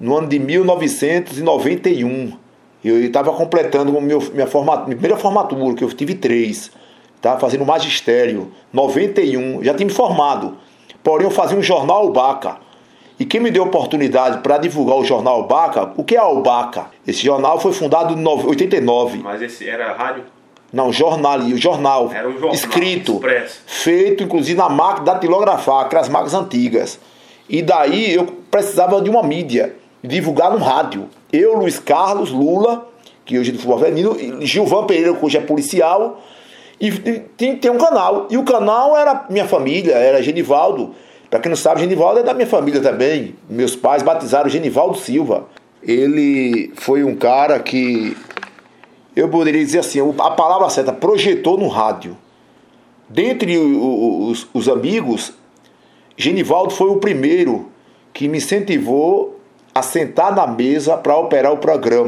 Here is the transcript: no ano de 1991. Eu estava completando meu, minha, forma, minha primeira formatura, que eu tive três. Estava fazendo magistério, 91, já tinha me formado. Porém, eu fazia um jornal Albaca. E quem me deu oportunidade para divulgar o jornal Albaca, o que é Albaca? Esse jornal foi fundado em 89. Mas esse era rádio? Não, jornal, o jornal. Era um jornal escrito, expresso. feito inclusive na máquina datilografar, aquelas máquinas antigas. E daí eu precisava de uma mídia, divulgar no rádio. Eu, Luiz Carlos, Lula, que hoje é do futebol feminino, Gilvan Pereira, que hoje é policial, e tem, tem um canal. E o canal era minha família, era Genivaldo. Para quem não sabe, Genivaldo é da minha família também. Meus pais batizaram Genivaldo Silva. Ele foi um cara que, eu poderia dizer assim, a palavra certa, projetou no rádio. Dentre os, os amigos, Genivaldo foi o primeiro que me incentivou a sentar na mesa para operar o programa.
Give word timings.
no 0.00 0.16
ano 0.16 0.28
de 0.28 0.38
1991. 0.38 2.32
Eu 2.84 3.02
estava 3.02 3.32
completando 3.32 3.90
meu, 4.00 4.20
minha, 4.32 4.46
forma, 4.46 4.76
minha 4.84 4.96
primeira 4.96 5.16
formatura, 5.16 5.74
que 5.74 5.82
eu 5.82 5.88
tive 5.88 6.14
três. 6.14 6.70
Estava 7.16 7.40
fazendo 7.40 7.64
magistério, 7.64 8.52
91, 8.72 9.64
já 9.64 9.74
tinha 9.74 9.86
me 9.86 9.92
formado. 9.92 10.56
Porém, 11.02 11.26
eu 11.26 11.30
fazia 11.30 11.56
um 11.56 11.62
jornal 11.62 11.98
Albaca. 11.98 12.58
E 13.18 13.24
quem 13.24 13.40
me 13.40 13.50
deu 13.50 13.64
oportunidade 13.64 14.38
para 14.42 14.58
divulgar 14.58 14.98
o 14.98 15.04
jornal 15.04 15.36
Albaca, 15.36 15.92
o 15.96 16.04
que 16.04 16.14
é 16.14 16.18
Albaca? 16.18 16.86
Esse 17.06 17.24
jornal 17.24 17.58
foi 17.58 17.72
fundado 17.72 18.12
em 18.12 18.26
89. 18.26 19.18
Mas 19.18 19.40
esse 19.40 19.68
era 19.68 19.92
rádio? 19.94 20.24
Não, 20.72 20.92
jornal, 20.92 21.38
o 21.38 21.56
jornal. 21.56 22.10
Era 22.12 22.28
um 22.28 22.32
jornal 22.32 22.52
escrito, 22.52 23.12
expresso. 23.14 23.62
feito 23.66 24.22
inclusive 24.22 24.58
na 24.58 24.68
máquina 24.68 25.06
datilografar, 25.06 25.86
aquelas 25.86 26.08
máquinas 26.08 26.34
antigas. 26.34 27.00
E 27.48 27.62
daí 27.62 28.12
eu 28.12 28.26
precisava 28.50 29.00
de 29.00 29.08
uma 29.08 29.22
mídia, 29.22 29.74
divulgar 30.02 30.50
no 30.50 30.58
rádio. 30.58 31.08
Eu, 31.32 31.56
Luiz 31.56 31.78
Carlos, 31.78 32.30
Lula, 32.30 32.88
que 33.24 33.38
hoje 33.38 33.50
é 33.50 33.52
do 33.52 33.58
futebol 33.58 33.78
feminino, 33.80 34.16
Gilvan 34.46 34.86
Pereira, 34.86 35.14
que 35.14 35.24
hoje 35.24 35.36
é 35.36 35.40
policial, 35.40 36.22
e 36.80 36.90
tem, 37.36 37.56
tem 37.56 37.70
um 37.70 37.78
canal. 37.78 38.28
E 38.30 38.36
o 38.36 38.44
canal 38.44 38.96
era 38.96 39.26
minha 39.30 39.46
família, 39.46 39.94
era 39.94 40.22
Genivaldo. 40.22 40.94
Para 41.30 41.40
quem 41.40 41.50
não 41.50 41.56
sabe, 41.56 41.80
Genivaldo 41.80 42.20
é 42.20 42.22
da 42.22 42.34
minha 42.34 42.46
família 42.46 42.80
também. 42.80 43.34
Meus 43.48 43.74
pais 43.74 44.02
batizaram 44.02 44.48
Genivaldo 44.48 44.96
Silva. 44.96 45.46
Ele 45.82 46.72
foi 46.76 47.02
um 47.02 47.14
cara 47.16 47.58
que, 47.58 48.16
eu 49.14 49.28
poderia 49.28 49.64
dizer 49.64 49.78
assim, 49.78 50.00
a 50.18 50.30
palavra 50.30 50.68
certa, 50.68 50.92
projetou 50.92 51.58
no 51.58 51.68
rádio. 51.68 52.16
Dentre 53.08 53.56
os, 53.56 54.46
os 54.52 54.68
amigos, 54.68 55.32
Genivaldo 56.16 56.72
foi 56.72 56.90
o 56.90 56.96
primeiro 56.96 57.70
que 58.12 58.28
me 58.28 58.38
incentivou 58.38 59.35
a 59.76 59.82
sentar 59.82 60.34
na 60.34 60.46
mesa 60.46 60.96
para 60.96 61.14
operar 61.18 61.52
o 61.52 61.58
programa. 61.58 62.04